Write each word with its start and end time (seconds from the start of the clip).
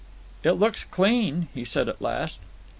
"It 0.43 0.53
looks 0.53 0.83
clean," 0.83 1.47
he 1.53 1.63
said 1.63 1.87
at 1.87 2.01
last. 2.01 2.41